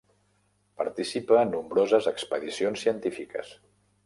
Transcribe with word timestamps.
Participa 0.81 1.37
en 1.41 1.53
nombroses 1.57 2.09
expedicions 2.13 2.89
científiques. 2.89 3.55